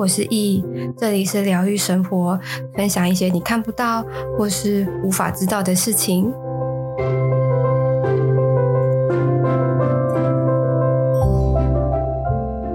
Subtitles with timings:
[0.00, 0.64] 我是易，
[0.96, 2.40] 这里是疗愈生活，
[2.74, 4.02] 分享一些你看不到
[4.38, 6.32] 或是无法知道的事情。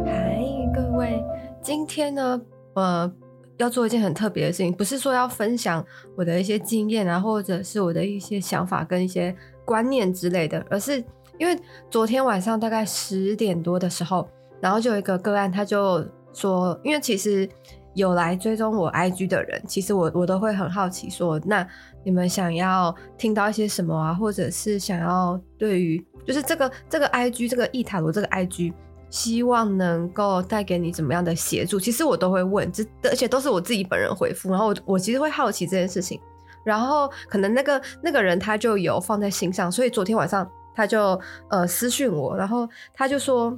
[0.06, 0.40] 嗨，
[0.72, 1.20] 各位，
[1.64, 2.40] 今天呢，
[2.76, 3.12] 呃，
[3.58, 5.84] 要做一件很特别的事情，不是说要分享
[6.16, 9.36] 我的一些经验啊，或者是我的一些想法跟一些
[9.66, 11.04] 观念之类的，而是
[11.40, 11.58] 因为
[11.90, 14.28] 昨天晚上大概十点多的时候，
[14.62, 16.06] 然后就有一个个案，他就。
[16.36, 17.50] 说，因为其实
[17.94, 21.66] 有来追踪我 IG 的人，其实我我都会很好奇说，那
[22.04, 28.74] 你们想要听到一些什么啊，或者是想要对于就是这个这个 IG 这个易塔罗这个 IG，
[29.10, 31.80] 希望能够带给你怎么样的协助？
[31.80, 36.20] 其实我都会问，这而且都是我自己本人回复，然后我我其实会好奇这件事情，
[36.66, 41.18] 然后可能那个那个人他就有放在心上，所以昨天晚上他就
[41.50, 43.58] 呃私讯我，然后他就说。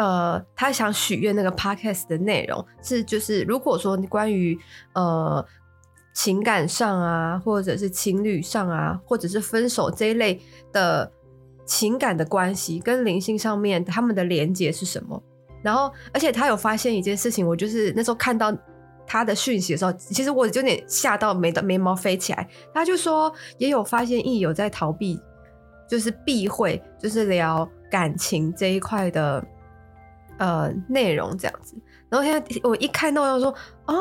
[0.00, 4.58] 呃，他想许愿那个 podcast 的内容是，就是如果说你关于
[4.94, 5.44] 呃
[6.14, 10.40] 情感上啊，或者是情侣上啊，或者是分手这一类
[10.72, 11.12] 的
[11.66, 15.22] 情感的关系，跟灵性上面他们的连接是什么？
[15.62, 18.50] 然后，而且他有发现一件事情，我就是那时候看到
[19.06, 22.48] 他的讯息的时候，其实我有点吓到眉的眉毛飞起来。
[22.72, 25.20] 他就说也有发现，亦有在逃避，
[25.86, 29.44] 就是避讳，就是聊感情这一块的。
[30.40, 31.76] 呃，内容这样子，
[32.08, 33.94] 然后现在我一看到要说，哦，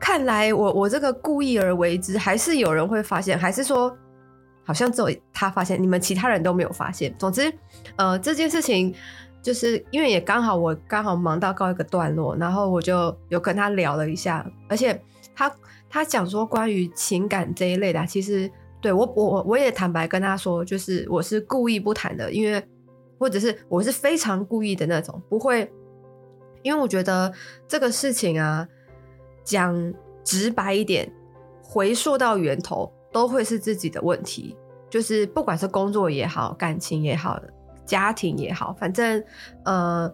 [0.00, 3.94] 看来我我这个故意而为之，还是有人会发现，还是说
[4.64, 7.14] 好像只有他发现，你们其他人都没有发现。
[7.18, 7.52] 总之，
[7.96, 8.94] 呃，这件事情
[9.42, 14.98] 就是因为也刚好我刚好忙到告一个段落，然后我就有跟他聊了一下，而且
[15.36, 15.52] 他
[15.90, 22.66] 他讲说关于情感这一类的，其实对我我我也坦白跟他说，就是我是故意不谈的，因为。
[23.22, 25.72] 或者是我是非常故意的那种，不会，
[26.64, 27.32] 因为我觉得
[27.68, 28.66] 这个事情啊，
[29.44, 31.08] 讲直白一点，
[31.62, 34.56] 回溯到源头都会是自己的问题，
[34.90, 37.40] 就是不管是工作也好，感情也好，
[37.86, 39.22] 家庭也好，反正
[39.64, 40.12] 呃，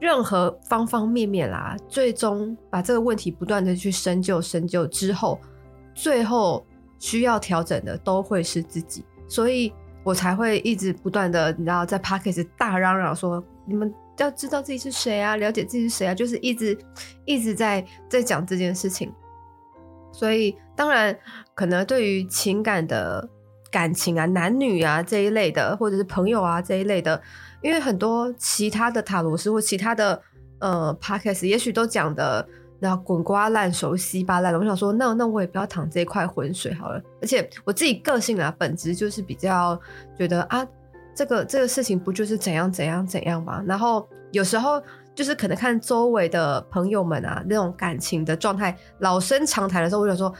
[0.00, 5.38] 任何方方面面啦，最终把这个问题不断的去深究深究之后，
[5.94, 6.66] 最后
[6.98, 9.72] 需要调整的都会是自己，所以。
[10.04, 16.78] 我才会一直不断的，你知道，在 Podcast 大嚷嚷说，你们要知道自己是谁啊，了解自己是谁啊，就是一直
[17.24, 19.12] 一直在在讲这件事情。
[20.12, 21.18] 所以，当然，
[21.54, 23.28] 可能对于情感的
[23.70, 27.20] 感情啊、男女啊这一类的，或者是朋友啊这一类的，
[27.62, 30.22] 因为很多其他的塔罗师或其他的
[30.60, 32.46] 呃 Podcast 也许都讲的。
[32.84, 37.00] 然后滚瓜烂熟、稀巴烂的，我想说，那那我也不要淌这块浑水好了。
[37.22, 39.80] 而且我自己个性啊，本质就是比较
[40.18, 40.66] 觉得啊，
[41.14, 43.64] 这个这个事情不就是怎样怎样怎样吗？
[43.66, 44.82] 然后有时候
[45.14, 50.30] 就是可能看周围的朋友们啊，那种感情的状态，老生常谈的时候，我就说，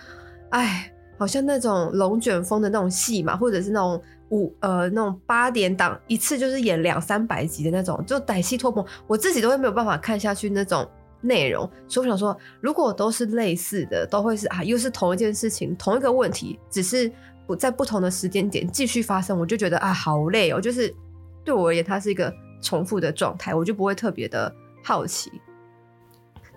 [0.50, 10.86] 哎，好像那种龙卷风的那种戏嘛，或者是那种五呃那种八点档，一次就是演两三百集的那种，就歹戏拖棚，我自己都会没有办法看下去那种。
[11.24, 17.10] 内容，所以我想说，如果都是类似的，都会是啊，又是同一件事情，同一个问题，只是
[17.46, 20.60] 不在不同的时间点继续发生，我就觉得啊，好累哦。
[20.60, 20.94] 就是
[21.42, 25.32] 对我而言，它是一个重复的状态，我就不会特别的好奇。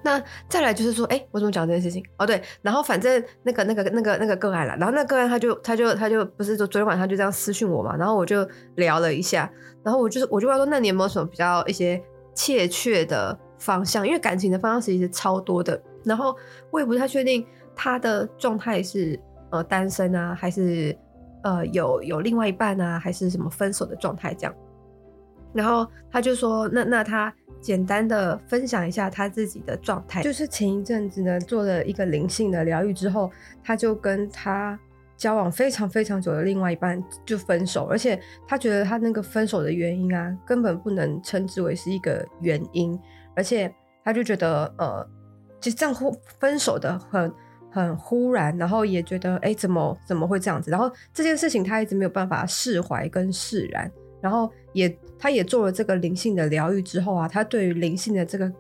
[0.03, 2.03] 那再来就是说，哎、我怎么讲这件事情？
[2.17, 9.51] 哦，对，然后反正那个那个那个那个个案了，然后那个个案他就他就他就不是说昨天晚上就这样私讯我嘛，然后我就聊了一下，
[9.83, 12.01] 然后我就是我就问说，那你有没有什么比较一些
[12.35, 13.37] 切确的？
[13.57, 16.35] 方向，因为感情的方向其实超多的，然后
[16.71, 17.45] 我也不太确定
[17.75, 19.19] 他的状态是
[19.49, 20.95] 呃单身啊，还是
[21.43, 24.55] 呃有有另外一半啊，还是什么分手的状态这样。
[25.53, 33.31] 然后他就说，那那他简单的分享一下他自己的状态，就是前一阵子呢做了一个灵性的疗愈之后，
[33.63, 34.77] 他就跟他
[35.15, 42.99] 交往非常非常久的另外一半就分手，而且他觉得他那个分手的原因啊，根本不能称之为是一个原因。
[43.37, 43.73] 而且
[44.03, 45.07] 他就觉得，呃，
[45.61, 47.31] 就这样忽分手的很
[47.71, 50.71] 很忽然，然后也觉得，哎，怎么怎么会这样子？
[50.71, 53.89] 然后这件事情他一直没有办法释怀跟释然。
[54.19, 58.51] 然后也他也做了这个灵性的疗愈之后啊，他对于灵性的这个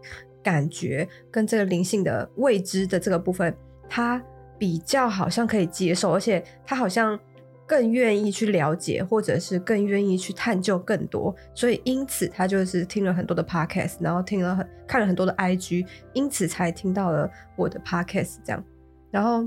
[0.43, 3.53] 感觉跟这个灵性的未知的这个部分，
[3.89, 4.23] 他
[4.57, 7.19] 比较好像可以接受，而且他好像。
[7.67, 18.63] 更愿意去了解，或者是更愿意去探究更多，所以因此他就是听了很多的 podcast，然后听了很看了很多的 IG，因此才听到了我的 podcast 这样。
[19.11, 19.45] 然后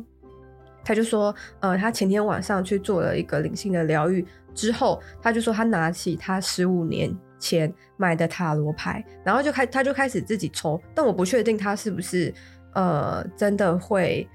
[0.84, 4.22] 他就说，呃，他前天晚上去做了一个灵性的疗愈
[4.54, 12.34] 之后，他就说他拿起他十五年前买的塔罗牌，然后就开他就开始自己抽，但我不确定他是不是
[12.74, 14.28] 呃真的会。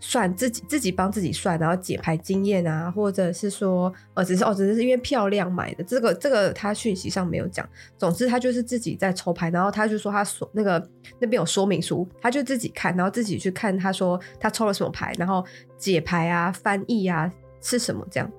[0.00, 7.66] 算自己自己帮自己算，然后解牌经验啊，或者是说，呃，只是哦，只是因为漂亮买的，这个这个他讯息上没有讲。
[7.96, 10.78] 总之他就是自己在抽牌，然后他就说他所那个
[11.18, 15.42] 那边有说明书，他就自己看，然后自己去看，他说他抽了什么牌，然后
[15.78, 17.32] 解牌啊、翻译啊
[17.62, 18.30] 是什么这样。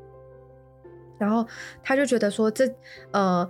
[1.18, 1.48] 然后
[1.82, 2.70] 他就觉得说这
[3.12, 3.50] 呃，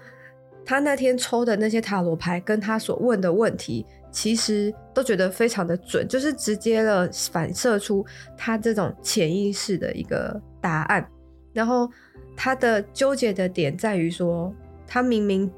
[0.64, 3.86] 他那天抽的那些塔罗牌跟他所问的问题。
[4.16, 8.04] 其实都觉得非常的准，就是直接的反射出
[8.38, 11.06] 他这种潜意识的一个答案。
[11.52, 11.92] 然后
[12.34, 14.56] 他的纠结的点在于说，
[14.88, 15.52] 他明明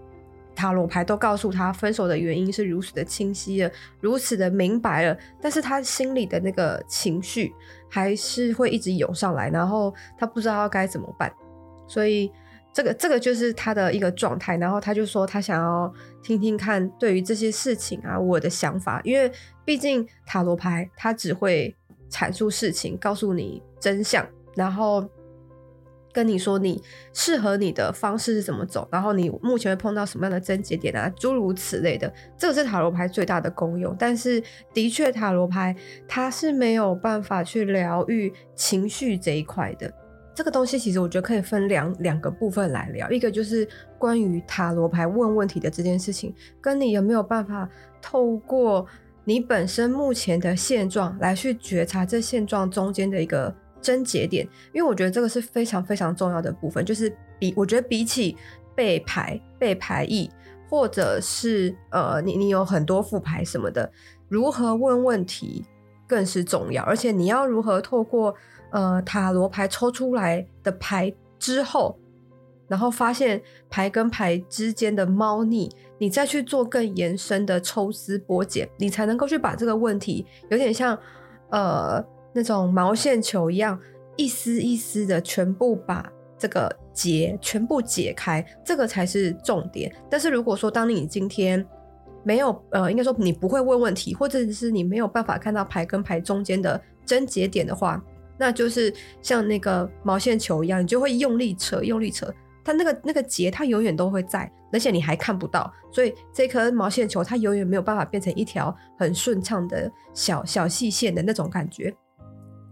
[0.55, 3.69] 塔罗牌都告诉他分手的原因是如此的清晰了，
[4.01, 7.53] 如此的明白了，但是他心里的那个情绪
[7.87, 11.31] 还是会一直涌上来，然后他不知道该怎么办，
[11.87, 12.31] 所以。
[12.77, 15.91] 这个这个就是他的一个状态，然后他就说他想要
[16.21, 19.31] 听听看对于这些事情啊我的想法，因为
[19.65, 21.75] 毕竟塔罗牌它只会
[22.07, 24.23] 阐述事情，告诉你真相，
[24.55, 25.03] 然后
[26.13, 26.79] 跟你说你
[27.13, 33.95] 适合你的方式是怎么走，然后你目前会碰到什么样的症结点啊，诸如此类的，这个是塔罗牌最大的功用。
[33.97, 34.39] 但是
[34.71, 35.75] 的确，塔罗牌
[36.07, 39.91] 它是没有办法去疗愈情绪这一块的。
[40.37, 43.67] 这个东西其实我觉得可以分两两个部分来聊，一个就是
[43.97, 46.31] 关于塔罗牌问问题的这件事情，
[46.61, 47.67] 跟你有没有办法
[47.99, 48.85] 透过
[49.23, 53.51] 你本身目前的现状来去觉察这现状中间的一个
[53.81, 58.37] 症结点，因为我觉得这个是非常非常重要的部分，就是比我觉得比起
[58.75, 60.29] 背牌背牌意，
[60.69, 63.91] 或者是呃你你有很多副牌什么的，
[64.29, 65.65] 如何问问题
[66.07, 68.35] 更是重要，而且你要如何透过。
[68.71, 71.97] 呃，塔罗牌抽出来的牌之后，
[72.67, 80.97] 然后发现牌跟牌之间的猫腻，你再去做更延伸的抽丝剥茧，你才能够去把这个问题，有点像
[81.49, 82.03] 呃
[82.33, 83.79] 那种毛线球一样，
[84.17, 89.89] 一丝一丝的全部把这个结全部解开，这个才是重点。
[90.09, 91.65] 但是如果说当你今天
[92.21, 98.03] 没有呃，应该说你不会问问题，或者是你没有办法看到牌跟牌中间的症结点的话。
[98.37, 111.95] 那就是像那个毛线球一样，你就会用力扯，用力扯，它那个那个结它永远都会在，而且你还看不到，所以这颗毛线球它永远没有办法变成一条很顺畅的小小细线的那种感觉。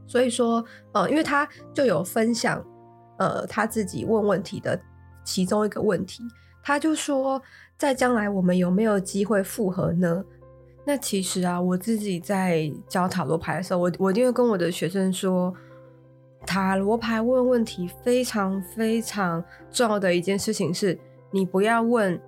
[0.08, 0.64] 所以说，
[0.94, 2.64] 呃，因为他就有分享，
[3.18, 4.80] 呃，他自己问问题的
[5.24, 6.22] 其中一个问题，
[6.62, 7.42] 他就说，
[7.76, 10.24] 在将来我们有没有机会复合呢？
[10.88, 15.52] 那其实啊，我自己在教塔罗牌的时候，我我一定会跟我的学生说，
[16.46, 20.98] 塔罗牌问问题非常非常重要的一件事情是，
[21.32, 22.22] 你不要问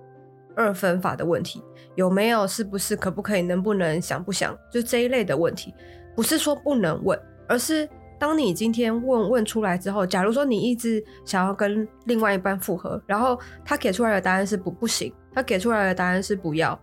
[0.56, 1.62] 二分法的问题，
[1.94, 5.72] 有没有、是不是、可不可以、能不能、想不想，就这一类的问题，
[6.16, 7.16] 不是说不能问，
[7.46, 7.88] 而是
[8.18, 16.76] 当你今天问问出来之后，假如说你一直想要跟另外一半复合，然后他给出来的答案是不不行，他给出来的答案是不要，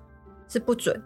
[0.48, 0.98] 是不准。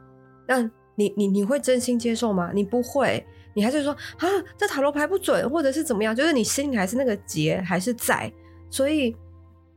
[0.49, 0.59] 那
[0.95, 2.51] 你你你会真心接受吗？
[2.51, 3.23] 你不会，
[3.53, 6.13] 你还是说啊，这塔罗牌不准，或者是怎么样？
[6.15, 8.33] 就是你心里还是那个结还是在，
[8.71, 9.15] 所以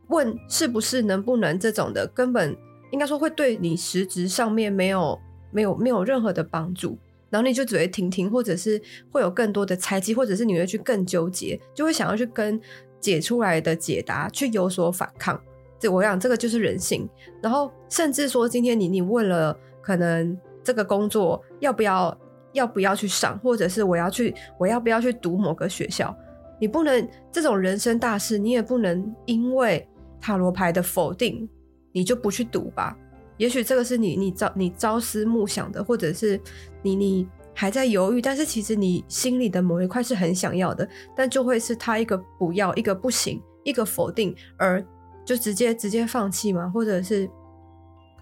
[0.09, 2.57] 问是不是能不能这种的，根本
[2.91, 6.97] 应该说会对你实质上面没有没有没有任何的帮助，
[7.29, 12.59] 然后你就只会停停，或者是会有更多的猜忌，或者是你会去更纠结，就会想要去跟
[12.99, 15.39] 解出来的解答去有所反抗。
[15.79, 17.07] 这我想这个就是人性，
[17.43, 20.35] 然后甚至说今天你你问了可能。
[20.63, 22.17] 这个工作要不要
[22.53, 26.15] 要不要去上，或者是我要去我要不要去读某个学校？
[26.61, 29.89] 你不能这种人生大事，你也不能因为
[30.21, 31.49] 塔罗牌的否定，
[31.91, 32.97] 你就不去读吧。
[33.37, 36.41] 也许这个是你你朝你朝思暮想的，或者是
[36.83, 44.85] 你你还在犹豫，但是其实你心里的某一块是很想要的，但就会是他一个不要，一个不行，一个否定，而
[45.25, 46.69] 就直接直接放弃嘛？
[46.69, 47.29] 或者是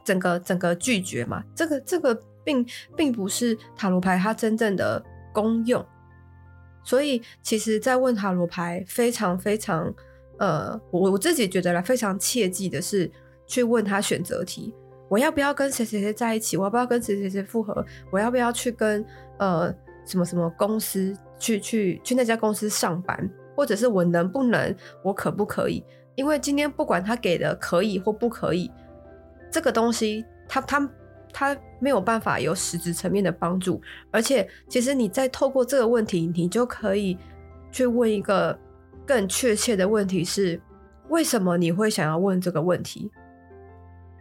[0.02, 1.42] 整个整个拒绝嘛？
[1.54, 2.18] 这个这个。
[2.44, 2.66] 并
[2.96, 5.84] 并不是塔罗牌它真正的功用，
[6.82, 9.92] 所以其实，在问塔罗牌非常非常
[10.38, 13.10] 呃，我我自己觉得啦，非常切记的是
[13.46, 14.74] 去问他选择题：
[15.08, 16.56] 我要不要跟谁谁谁在一起？
[16.56, 17.84] 我要不要跟谁谁谁复合？
[18.10, 19.04] 我要不要去跟
[19.38, 19.72] 呃
[20.04, 23.30] 什么什么公司去去去那家公司上班？
[23.54, 24.74] 或者是我能不能？
[25.04, 25.84] 我可不可以？
[26.14, 28.70] 因为今天不管他给的可以或不可以，
[29.50, 30.90] 这个东西他他。
[31.32, 37.16] 他没有办法有实质层面的帮助，而且其实你再透过这个问题，你就可以
[37.70, 38.58] 去问一个
[39.06, 40.60] 更确切的问题是：
[41.08, 43.10] 为什么你会想要问这个问题？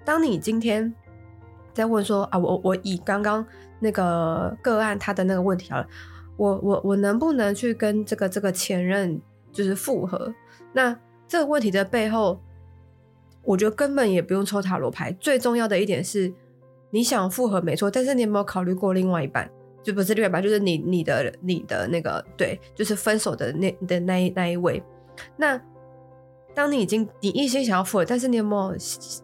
[0.05, 0.93] 当你今天
[1.73, 3.45] 在问说啊，我我以刚刚
[3.79, 5.87] 那个个案他的那个问题好了，
[6.37, 10.33] 我我我能不能去跟这个这个前任就是复合？
[10.73, 10.97] 那
[11.27, 12.41] 这个问题的背后，
[13.43, 16.33] 我觉得根本也不用抽塔罗牌，最重要的一点是，
[16.91, 19.49] 你想复合没错，但是你有没有考虑过另外一半？
[19.81, 24.81] 就不是另外一半，就是你你的你的那个对，就是分手的那的那一那一位。
[25.37, 25.59] 那
[26.53, 28.75] 当你已经你一心想要复合，但是你有没有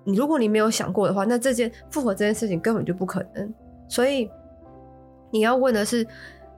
[0.04, 3.54] 你如果你没有想过的话，那这件复合这件事情根本就不可能。
[3.90, 4.30] 所以
[5.32, 6.08] 你要问的是，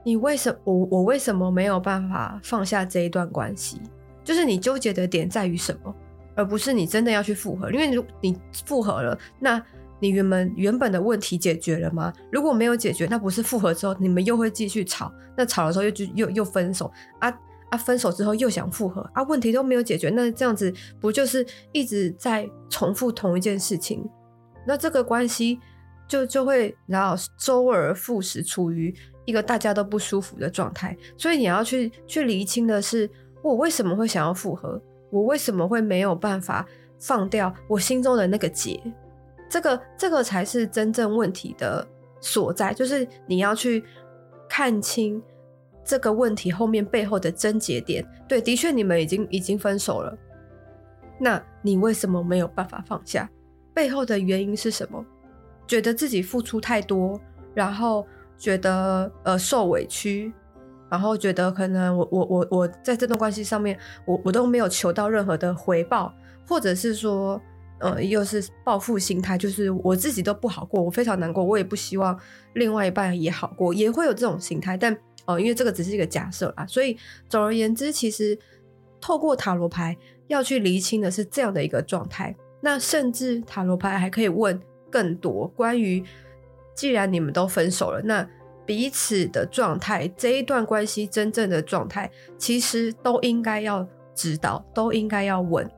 [0.04, 3.80] 你为什么我我为什么没有办法放下这一段关系？
[4.22, 5.94] 就是你纠结的点在于什么，
[6.34, 7.70] 而不是你真的要去复合。
[7.72, 9.60] 因为如你复合了，那
[10.00, 12.12] 你原本原本的问题解决了吗？
[12.30, 15.12] 如果没有解决，那不是复合之后你们又会继续吵？
[15.36, 16.90] 那吵的时候又就又又分手
[17.20, 17.28] 啊
[17.70, 17.76] 啊！
[17.76, 19.22] 分手之后又想复合啊？
[19.24, 24.08] 问题都没有解决，那这样子不就是一直在重复同一件事情？
[24.66, 25.58] 那这个关系
[26.06, 30.96] 就就会然后周而复始，处于一个大家都不舒服的状态。
[31.16, 33.10] 所以你要去去厘清的是，
[33.42, 34.80] 我为什么会想要复合？
[35.10, 36.66] 我为什么会没有办法
[36.98, 38.80] 放掉我心中的那个结？
[39.48, 41.86] 这个这个才是真正问题的
[42.20, 43.82] 所在，就是你要去
[44.48, 45.22] 看清
[45.82, 48.06] 这个问题后面背后的症结点。
[48.28, 50.16] 对，的确你们已经已经分手了，
[51.18, 53.28] 那你为什么没有办法放下？
[53.72, 55.02] 背后的原因是什么？
[55.66, 57.18] 觉得自己付出太多，
[57.54, 60.32] 然后觉得呃受委屈，
[60.90, 66.12] 然后觉得可能我我我我在这段关系上面，我我都没有求到任何的回报，
[66.46, 67.40] 或者是说。
[67.80, 72.18] 呃，又是报复心态，就是我自己都不好过，我非常难过，我也不希望
[72.54, 74.76] 另外一半也好过，也会有这种心态。
[74.76, 76.96] 但哦、因为这个只是一个假设啦，所以
[77.28, 78.38] 总而言之，其实
[78.98, 79.94] 透过塔罗牌
[80.26, 82.34] 要去厘清的是这样的一个状态。
[82.62, 84.58] 那甚至塔罗牌还可以问
[84.90, 86.02] 更多关于，
[86.74, 88.26] 既然你们都分手了，那
[88.64, 95.70] 彼此的状态，这一段关系真正的状态，其实都应该要知道，都应该要问。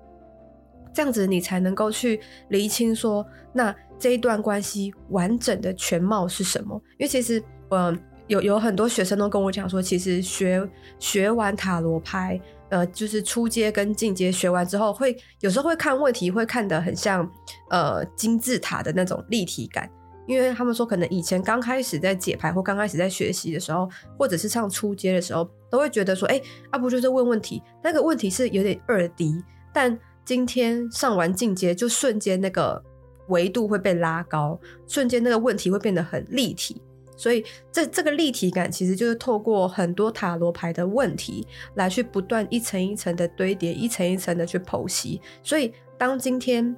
[0.92, 6.80] 这样子你才能够去厘清说，那这一段关系完整的全貌是什么？
[6.98, 10.68] 因为其实，嗯，有有很多学生都跟我讲说，其实学
[10.98, 17.30] 学完塔罗牌，呃，就是初阶跟进阶学完之后，会有时候会看问题，会看得很像
[17.70, 19.90] 呃金字塔的那种立体感。
[20.26, 27.60] 因为他们说，可能以前刚开始在解牌或刚开始在学习的时候，或者是上初阶的时候，都会觉得说，哎，啊不就是问问题？
[27.82, 29.42] 那个问题是有点二 D，
[29.72, 32.82] 但今天上完进阶，就瞬间那个
[33.28, 36.80] 维度会被拉高，瞬间那个问题会变得很立体。
[37.16, 45.20] 所以这这个立体感，其实就是透过很多塔罗牌的问题来去不断一层一层的堆叠，一层一层的去剖析。
[45.42, 46.74] 所以当今天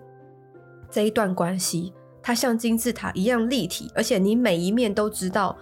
[0.91, 5.57] 这一段关系，它像金字塔一样立体，而且你每一面都知道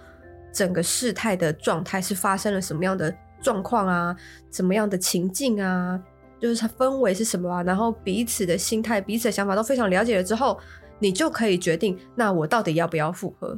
[0.51, 4.15] 整个事态的状态是发生了什么样的状况啊，
[4.49, 6.01] 什么样的情境啊。
[6.41, 7.61] 就是它氛围是什么啊？
[7.61, 10.59] 然后彼此的心态、彼此的想法都非常了解了之后，
[10.97, 13.57] 你就可以决定，那我到底要不要复合？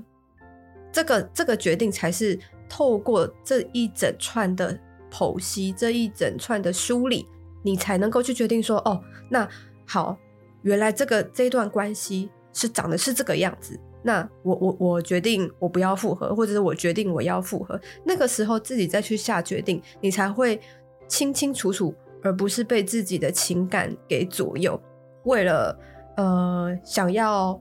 [0.92, 2.38] 这个这个决定才是
[2.68, 4.78] 透过这一整串的
[5.10, 7.26] 剖析、这一整串的梳理，
[7.64, 9.48] 你才能够去决定说，哦，那
[9.88, 10.18] 好，
[10.62, 13.80] 原来这个这段关系是长的是这个样子。
[14.04, 17.80] 那我我我决定我不要复合，或者是我决定我要复合。
[18.04, 20.60] 那个时候自己再去下决定，你才会
[21.08, 21.96] 清清楚楚。
[22.24, 24.82] 而不是被自己的情感给左右，
[25.26, 25.78] 为了
[26.18, 27.60] 呃想要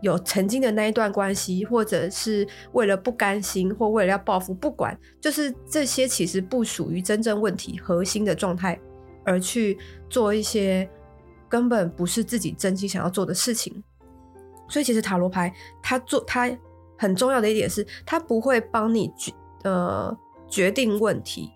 [0.00, 8.78] 有曾经的那一段关系，或者是为了不甘心，或为了要报复，不管，就是这些其实不属于真正问题核心的状态，
[9.24, 9.76] 而去
[10.08, 10.88] 做一些
[11.48, 13.82] 根本不是自己真心想要做的事情。
[14.68, 16.50] 所以，其实塔罗牌它做它
[16.98, 19.32] 很重要的一点是，它不会帮你决
[19.64, 20.16] 呃
[20.48, 21.50] 决定问题，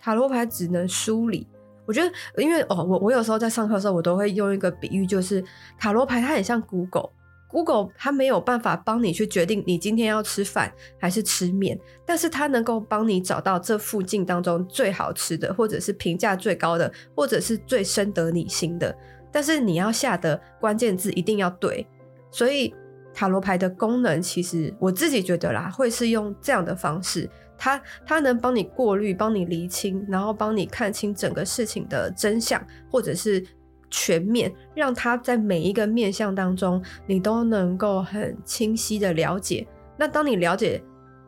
[0.00, 1.48] 塔罗牌只能梳理。
[1.86, 5.42] 我觉得，因为哦，我我有时候在上课的时候，我都会用一个比喻，就是
[5.78, 18.94] 塔罗牌它很像 Google，Google 它没有办法帮你去决定你今天要吃饭还是吃面，但是它能够帮你找到这附近当中最好吃的，或者是评价最高的，或者是最深得你心的。
[19.32, 21.86] 但是你要下的关键字一定要对，
[22.30, 22.74] 所以
[23.14, 27.28] 塔罗牌的功能，其实我自己觉得啦，会是用这样的方式。
[27.58, 33.44] 它它能帮你过滤，帮你厘清，然后帮你看清整个事情的真相，或者是
[33.90, 39.66] 全面，让它在每一个面向当中，你都能够很清晰的了解。
[39.96, 40.82] 那当你了解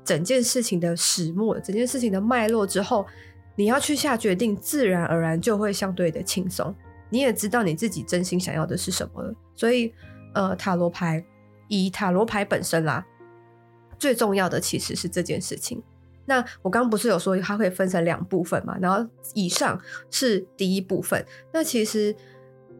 [0.04, 3.06] 整件事情的始末，整件事情的脉络之后，
[3.56, 6.74] 你要去下决定，自然而然就会相对的轻松。
[7.10, 9.34] 你也知道你自己真心想要的是什么了。
[9.54, 9.92] 所以，
[10.34, 11.24] 呃塔罗牌，
[11.68, 13.06] 以塔罗牌本身啦，
[13.98, 15.82] 最重要的其实是这件事情。
[16.28, 18.76] 那我刚刚不是有说它会分成两部分嘛？
[18.80, 19.04] 然后
[19.34, 19.80] 以上
[20.10, 21.24] 是第一部分。
[21.52, 22.14] 那其实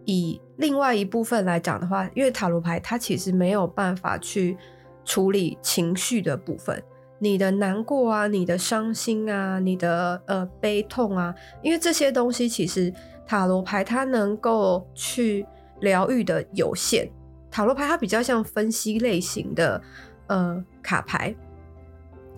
[0.04, 4.56] 以另外一部分来讲的话，因为塔罗牌它其实没有办法去
[5.04, 6.80] 处理情绪的部分。
[7.20, 12.92] 你的难过啊，你的伤心啊，你的呃悲痛啊，因为这些东西其实
[13.26, 15.44] 塔罗牌它能够去
[15.80, 17.10] 疗愈的有限。
[17.50, 19.82] 塔罗牌它比较像分析类型的
[20.28, 21.34] 呃卡牌，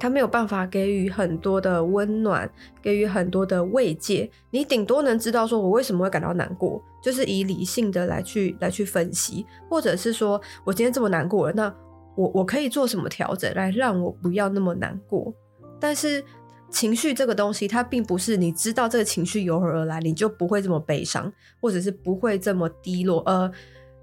[0.00, 2.50] 他没有办法给予很多的温暖，
[2.82, 4.28] 给予很多的慰藉。
[4.50, 11.72] 你顶多能知道说我为什么会感到难过，就是以理性的来去来去分析，或者是说我今天这么难过了，那。
[12.16, 15.32] 我我可以做什么调整来让我不要那么难过？
[15.78, 16.22] 但是
[16.68, 23.22] 情绪这个东西，它并不是你知道这个情绪由何而来，你就不会这么悲伤，或者是不会这么低落。
[23.24, 23.50] 呃，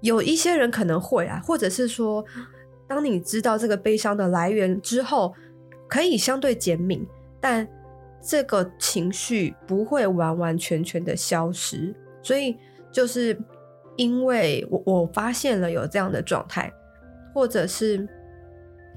[0.00, 2.24] 有一些人可能会啊，或者是说，
[2.88, 5.32] 当你知道这个悲伤的来源之后，
[5.88, 7.06] 可以相对减敏，
[7.40, 7.66] 但
[8.22, 11.94] 这个情绪不会完完全全的消失。
[12.22, 12.56] 所以
[12.92, 13.36] 就是
[13.96, 16.72] 因为我我发现了有这样的状态。
[17.34, 18.08] 或者是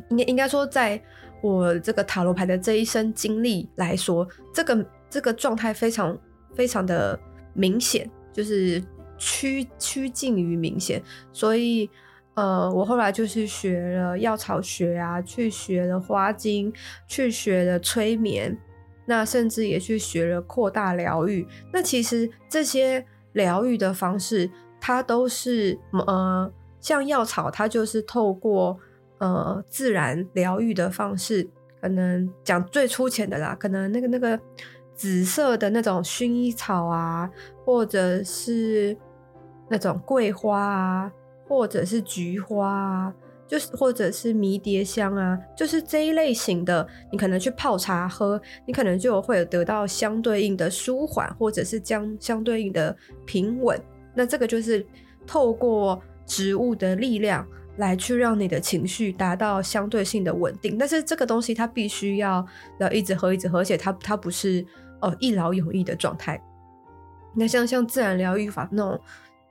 [0.09, 0.99] 应该应该说，在
[1.43, 6.17] 我这个塔罗牌的这一生经历来说，这个这个状态非常
[6.55, 7.19] 非常的
[7.53, 8.81] 明显，就是
[9.19, 11.03] 趋趋近于明显。
[11.31, 11.87] 所以，
[12.35, 16.73] 呃，我后来就是学了药草学啊，去学了花精，
[17.07, 18.57] 去学了催眠，
[19.05, 21.47] 那甚至也去学了扩大疗愈。
[21.71, 26.51] 那其实这些疗愈的方式，它都是呃。
[26.81, 28.75] 像药草，它就是透过
[29.19, 31.47] 呃自然疗愈的方式，
[31.79, 34.39] 可能讲最粗浅的啦，可能那个那个
[34.95, 37.29] 紫色的那种薰衣草啊，
[37.63, 38.97] 或者是
[39.69, 41.11] 那种桂花啊，
[41.51, 43.13] 或者是菊花啊，
[43.45, 53.77] 就是或者是迷迭香啊，就是这一类型的，你可能去泡茶喝，你可能就会得到相对应的舒缓，或者是将相对应的平稳。
[54.15, 54.85] 那这个就是
[55.27, 56.01] 透过。
[56.23, 57.45] 植物的力量
[57.77, 62.45] 来去让你的情绪达到相对性的稳定，但是这个东西它必须要
[62.79, 64.65] 要一直喝一直喝，而且它它不是
[65.01, 66.41] 呃一劳永逸的状态。
[67.35, 69.01] 那像像自然疗愈法那种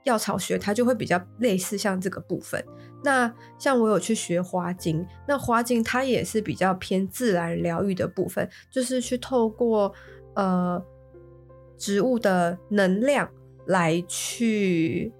[0.03, 2.63] 药草学，它就会比较类似像这个部分。
[3.03, 9.93] 那像我有去学花精，那花精它也是比较偏自然疗愈的部分，就是去透过
[10.35, 10.83] 呃
[11.77, 13.29] 植物的能量
[13.65, 15.11] 来去。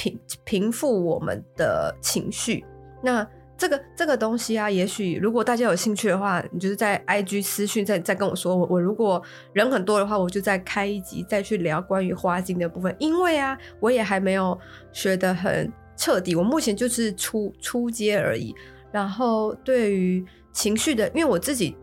[0.00, 2.64] 平平复我们的情绪，
[3.02, 9.20] 那这个这个东西啊，也许如果大家有兴趣的话，你就是在 IG 私讯再再跟我说，我我如果
[9.52, 14.56] 人很多的话，我就再开一集再去聊关于花精的部分，因为啊，我也还没有
[14.92, 18.54] 学得很彻底，我目前就是初初阶而已。
[18.92, 21.76] 然后对于情绪的，因为我自己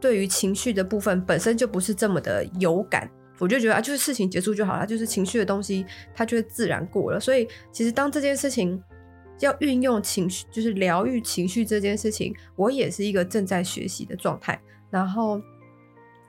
[0.00, 3.08] 对于情绪的部分本身就不是这么的有感。
[3.38, 7.20] 我就觉得啊，就是事情结束就好了，就是情绪的东西，它就会自然过了。
[7.20, 8.82] 所以，其实当这件事情
[9.40, 14.60] 要运用情绪，就是疗愈情绪这件事情，我也是一个正在学习的状态。
[14.90, 15.40] 然后，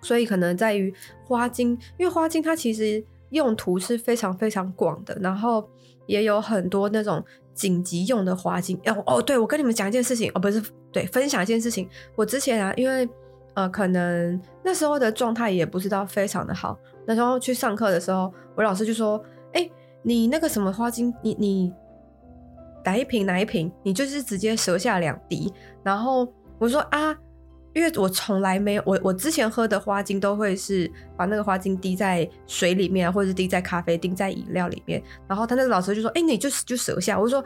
[0.01, 0.93] 所以可能在于
[1.25, 5.69] 花精，因为花精它其实用途是非常非常广的，然后
[6.05, 8.79] 也有很多那种紧急用的花精。
[8.85, 11.87] 哦哦，对，我跟你们讲一件事情，哦，不是，对，分享一件事情。
[12.15, 13.07] 我之前啊，因为
[13.55, 16.77] 呃，可能那时候的状态也不知道非常的好。
[17.05, 19.21] 那时候去上课的时候，我老师就说
[19.53, 19.69] ：“哎、
[20.03, 21.73] 你那个什么花精，你你
[22.89, 27.15] 哪一瓶哪一瓶，你就是直接舌下两滴。”然后我说：“啊，
[27.73, 37.43] 因为我从来没有，我我之前喝的花精都会是把那个花精滴在水里面，或者是滴在咖啡、滴在饮料里面。”然后他那个老师就说：“哎、你就就舌下。”我说。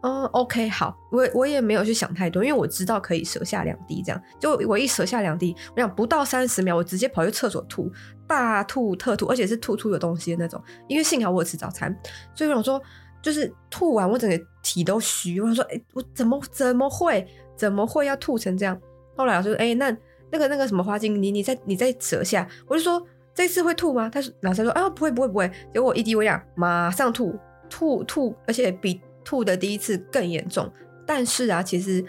[0.00, 7.90] 嗯，OK，好，我我也没有去想太多，因为我知道可以舌下两滴，这样就我一舌下两滴，我想不到三十秒，我直接跑去厕所吐，
[8.24, 10.62] 大吐特吐，而且是吐出有东西的那种。
[10.86, 11.92] 因为幸好我有吃早餐，
[12.32, 12.80] 所以我说，
[13.22, 17.26] 就是吐完我整个体都虚，我说，哎、我怎么怎么会
[17.56, 18.80] 怎么会要吐成这样？
[19.16, 19.96] 后来老师说，哎、那
[20.30, 23.04] 那个那个什么花精，你你再你再折下，我就说
[23.34, 24.08] 这次会吐吗？
[24.08, 29.00] 他说老师说啊，不会不会不会，结果一滴我俩马上吐吐吐，而且比。
[29.24, 30.72] 吐的第一次更严重，
[31.04, 32.02] 但是啊，其实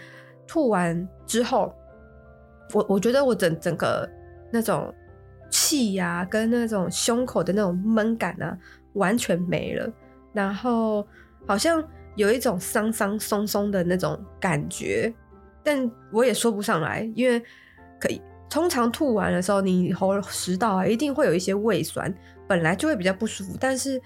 [0.46, 1.70] 吐完之后，
[2.72, 4.08] 我我觉得我整整个
[4.50, 4.90] 那种
[5.50, 8.56] 气呀、跟那种胸口的那种闷感啊，
[8.94, 9.92] 完全没了。
[10.32, 11.06] 然后
[11.46, 11.82] 好像
[12.16, 15.12] 有一种桑桑松松的那种感觉，
[15.62, 17.42] 但我也说不上来，因为
[18.00, 22.14] 可以通常吐完的时候，你喉食道啊一定会有一些胃酸，
[22.48, 24.00] 本来就会比较不舒服，但是。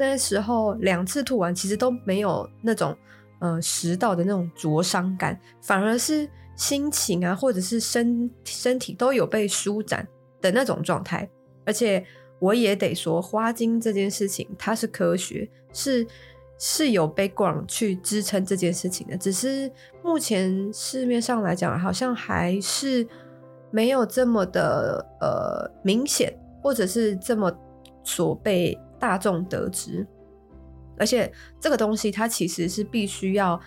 [0.00, 2.96] 那时候两次吐完，其实都没有那种
[3.40, 10.06] 呃食道的那种灼伤感，反而是心情啊，或者是身身体都有被舒展
[10.40, 11.28] 的那种状态。
[11.66, 12.06] 而且
[12.38, 16.06] 我也得说，花精这件事情它是科学，是
[16.58, 19.16] 是有 background 去支撑这件事情的。
[19.16, 19.70] 只是
[20.02, 23.06] 目前市面上来讲，好像还是
[23.70, 27.52] 没有这么的呃明显，或者是这么
[28.02, 30.06] 所被大众得知。
[30.98, 33.60] 而且这个东西它其实是必须要，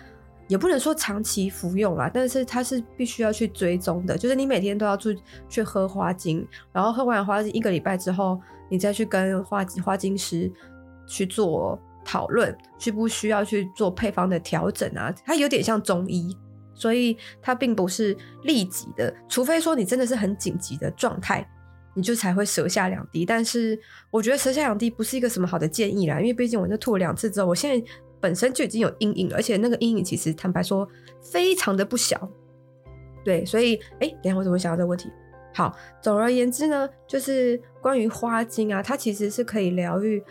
[0.48, 8.38] 也不能说长期服用啦，但是它是必须要去追踪的，就是你每天都要去去喝花精，然后喝完花精一个礼拜之后，
[8.72, 10.50] 你再去跟花花精师
[11.06, 15.14] 去做讨论，需不需要去做配方的调整啊？
[15.24, 16.34] 它有点像中医，
[16.74, 21.46] 所以它并不是立即的，除非说你真的是很紧急的状态。
[21.94, 23.78] 你就才会舌下两滴，但是
[24.10, 30.88] 我觉得舌下两滴不是一个什么好的建议啦，因为毕竟我那吐了两次之后，我现在本身就已经有阴影，而且那个阴影其实坦白说
[31.20, 32.26] 非常的不小，
[33.22, 35.10] 对，所以哎，等下我怎么会想到这个问题？
[35.54, 40.22] 好，总而言之呢，就是关于花精啊，它其实是可以疗愈。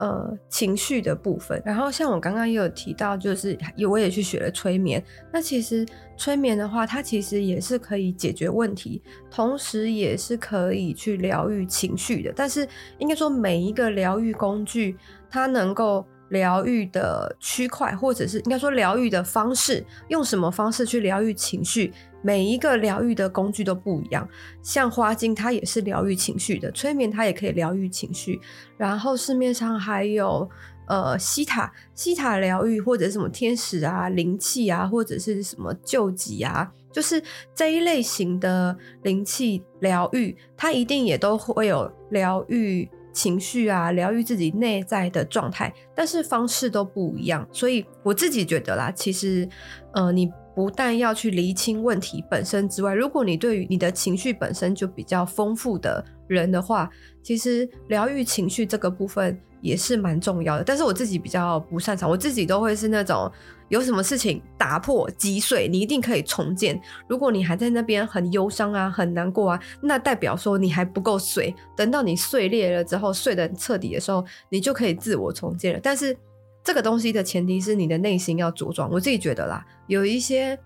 [0.00, 3.54] 呃，情绪的部分，然后像我刚刚也有提到，就是
[3.86, 5.04] 我也去学了催眠。
[5.30, 5.84] 那其实
[6.16, 12.32] 催眠的话，它其实也是可以解决问题，同时也是可以去疗愈情绪的。
[12.34, 12.66] 但是
[12.96, 14.96] 应该说，每一个疗愈工具，
[15.28, 21.92] 它能够疗愈的区块，或者是应该说疗愈的方式，用什么方式去疗愈情绪？
[22.22, 24.28] 每一个疗愈的工具都不一样，
[24.62, 28.38] 像花精它也是疗愈情绪的，催眠它也可以疗愈情绪。
[28.76, 30.48] 然后市面上还有
[30.86, 37.22] 呃西塔西塔疗愈，或者什么天使啊、灵气啊，或者是什么救急啊，就是
[37.54, 47.46] 这一类型的灵气疗愈，它一定也都会有疗愈情绪啊，疗愈自己内在的状态，但是方式都不一样。
[47.52, 49.48] 所以我自己觉得啦，其实
[49.92, 50.30] 呃你。
[50.52, 56.90] 不但要去厘清问题本身之外，如果你对于你的情绪本身就比较丰富的人的话，
[57.22, 60.64] 其实疗愈情绪这个部分也是蛮重要的。
[60.64, 63.30] 但是我自己比较不擅长，我自己都会是那种
[63.70, 66.78] 有什么事情打破击碎，你一定可以重建。
[67.08, 71.54] 如果你还在那边很忧伤啊、很难过啊，那代表说你还不够碎。
[71.74, 75.80] 等到你碎裂了之后，碎得很彻底的时候，你就可以自我重建了。
[75.82, 76.14] 但是。
[76.62, 78.90] 这个东西的前提是你的内心要茁壮。
[78.90, 80.56] 我自己觉得啦，有一些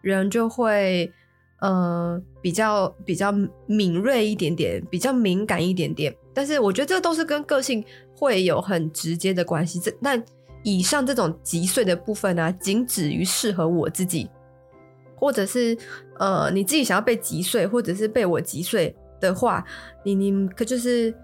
[0.00, 1.08] 人就会，
[1.60, 3.32] 呃，比较比较
[3.64, 6.12] 敏锐一点点，比较敏感一点点。
[6.34, 7.82] 但是我觉得这都是跟个性
[8.16, 9.78] 会有很直接的关系。
[9.78, 10.20] 这但
[10.66, 14.28] 以上这种击碎的部分呢、啊，仅止于适合我自己，
[15.14, 15.78] 或者是
[16.18, 19.64] 呃你自己想要被击碎，或者是被我击碎的话，
[20.04, 21.14] 你你可就是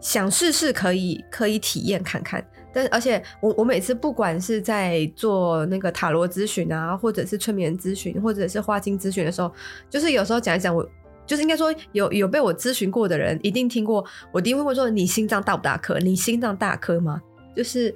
[0.00, 2.44] 想试试可以可以体验看看。
[2.74, 9.52] 但而且我我每次不管是在做那个塔罗咨询啊，或者是催眠咨询，或者是花精咨询的时候，
[9.88, 10.84] 就是有时候讲一讲，我
[11.24, 16.00] 就是应该说有有被我咨询过的人一定听过，我一定会说，你心脏大不大颗？
[16.00, 17.22] 你心脏大颗吗？
[17.54, 17.94] 就是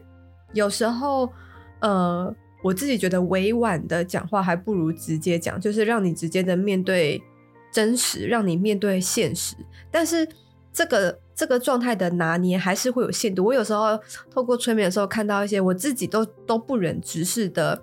[0.52, 1.32] 有时候
[1.80, 7.22] 呃，我自己觉得委婉的讲话还不如直接讲，就是让你直接的面对
[7.72, 9.56] 真实，让你面对现实。
[9.90, 10.28] 但是
[10.72, 11.18] 这个。
[11.34, 13.42] 这个状态的拿捏还是会有限度。
[13.42, 13.98] 我有时候
[14.30, 17.82] 透过催眠的时候，看到一些我自己都都不忍直视的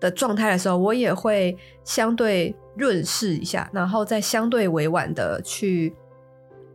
[0.00, 5.94] 的状态的时候，我也会相对润饰一下，然后再相对委婉的去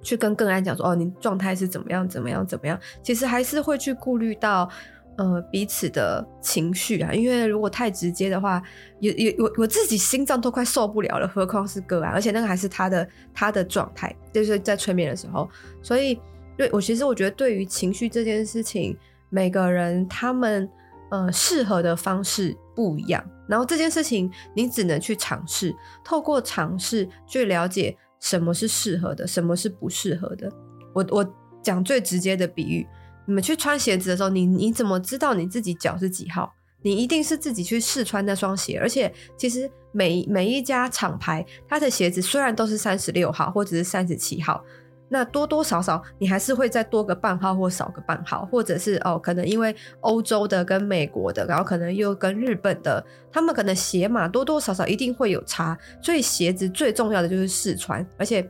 [0.01, 2.08] 去跟个案讲说：“哦，你状态是怎么样？
[2.08, 2.47] 怎么样？
[2.47, 4.67] 怎么样？”其实还是会去顾虑到。
[5.15, 8.60] 呃，彼此的情绪啊，因为如果太直接的话，
[8.99, 15.47] 也也我我自己心脏都快受不了了，何况是个案，而且那个还是他的他的状态，就是在催眠的时候，
[15.84, 16.19] 所以
[16.58, 18.97] 对我其实我觉得对于情绪这件事情，
[19.30, 20.67] 每个人他们
[21.12, 30.52] 呃适合的方式不一样，然后这件事情你只能去尝试，透过尝试去了解什么是适合的，什么是不适合的。
[30.91, 32.88] 我我讲最直接的比喻。
[33.25, 36.53] 你们去穿鞋子的时候，你你怎么知道你自己脚是几号？
[36.81, 44.62] 你一定是自己去试穿那双鞋，而且其实每每一家厂牌，它的鞋子虽然都是三十六号或者是三十七号，
[45.07, 58.45] 那多多少少你还是会再多个半号或少个半号，或者是哦，可能因为欧洲的跟美国的，然后可能又跟日本的，他们可能鞋码多多少少一定会有差，所以鞋子最重要的就是试穿，而且。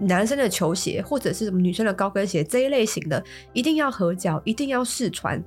[0.00, 5.42] 男生的球鞋或者是什么女生的高跟鞋这一类型的，一定要合脚，一定要试穿。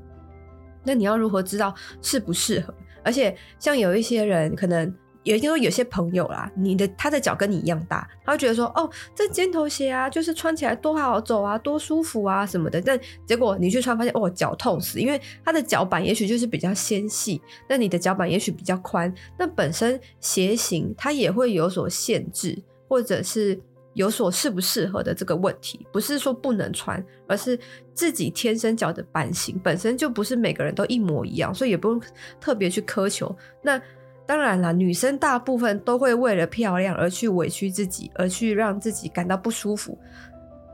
[0.83, 2.73] 那你要如何知道适不适合？
[3.03, 12.81] 而且像有一些人可能也就是有些朋友啦，你的他的脚跟你一样大，他会觉得说，哦，这尖头鞋啊，就是穿起来多好走啊，多舒服啊什么的。
[12.81, 23.59] 但结果你去穿，发现哦，脚痛死，因为他的脚板也许就是比较纤细，那你的脚板也许比较宽，那本身鞋型它也会有所限制，或者是
[23.97, 25.85] 有所适不适合的这个问题。
[25.91, 27.59] 不是说不能穿，而是
[27.93, 32.01] 自己天生脚的版型本身就不是每个人都一模一样，所以也不用
[32.39, 33.35] 特别去苛求。
[33.63, 33.81] 那
[34.25, 39.97] 当然啦，女生大部分都会为了漂亮而去委屈自己，而去让自己感到不舒服。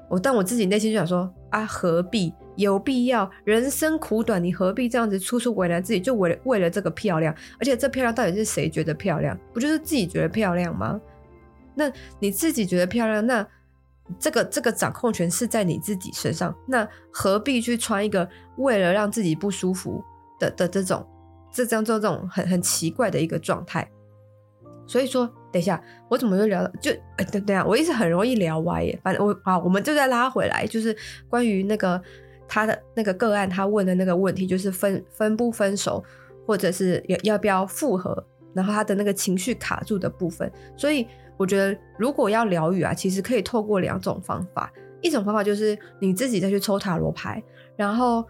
[0.09, 2.33] 我但我自己内心就想说啊，何必？
[2.55, 3.27] 有必要？
[3.45, 5.99] 人生苦短，你何必这样子处处为难自己？
[5.99, 9.35] 就为了为了这个漂亮，而且这漂亮到底是谁觉得漂亮？
[9.51, 11.01] 不就是自己觉得漂亮吗？
[11.75, 13.47] 那你自己觉得漂亮，那
[14.19, 20.03] 这个这个掌控权是在你自己身上，那何必去穿一个为了让自己不舒服
[20.39, 21.07] 的的这种？
[21.55, 23.87] 这这样做这种很很奇怪的一个状态，
[24.87, 28.99] 所以说，等一下，我怎么又聊到就哎，等等下，我一直很容易聊歪耶。
[29.03, 30.97] 反正我好，我们就再拉回来，就是
[31.29, 32.01] 关于那个
[32.47, 36.03] 他的那个个案，他问的那个问题，就是分分不分手，
[36.47, 40.51] 或者是要要不要复合，然后他的那个情绪卡住的部分。
[40.75, 47.41] 所以我觉得，如果要疗愈啊，其实可以透过两种方法，一种方法就是你自己再去抽塔罗牌，
[47.75, 48.23] 然后。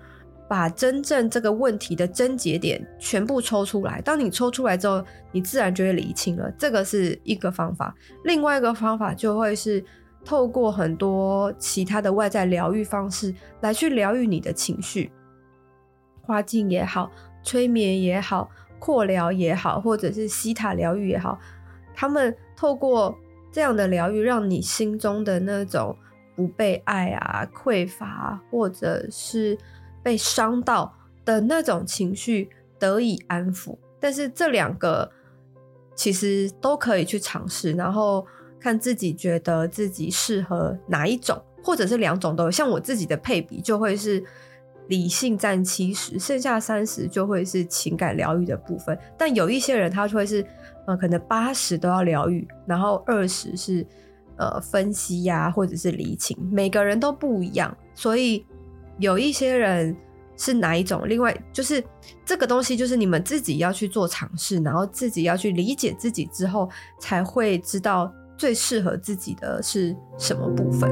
[0.46, 4.00] 把真正这个问题的症结点全部抽出来。
[4.02, 6.52] 当你抽出来之后，你自然就会理清了。
[6.60, 7.96] 这个是一个方法。
[8.26, 9.84] 另外一个方法就会是
[10.24, 15.12] 透过很多其他的外在疗愈方式来去疗愈你的情绪，
[16.22, 17.10] 花镜也好，
[17.42, 21.40] 催眠也好，扩疗也好，或者是西塔疗愈也好，
[21.96, 23.18] 他们透过
[23.52, 25.96] 这样的疗愈，让你心中的那种
[26.36, 29.58] 不被爱啊、匮乏，或者是
[30.02, 35.12] 被伤到的那种情绪得以安抚，但是这两个
[35.96, 38.26] 其实都可以去尝试，然后
[38.60, 42.52] 看自己觉得自己适合哪一种，或者是两种都有。
[42.52, 44.24] 像我自己的配比就会是
[44.88, 48.98] 理性占七十，剩下三十就会是情感疗愈的部分。
[49.18, 50.46] 但有一些人他就会是，
[50.88, 53.86] 呃，可能八十都要疗愈，然后二十是
[54.38, 56.38] 呃分析呀，或者是理情。
[56.52, 58.46] 每个人都不一样，所以。
[59.00, 59.94] 有一些人
[60.38, 61.02] 是哪一种？
[61.10, 61.84] 另外就是
[62.24, 66.70] 这个东西，就是你们自己要去做尝试，然后自己要去理解自己之后，
[67.00, 70.92] 才会知道最适合自己的是什么部分。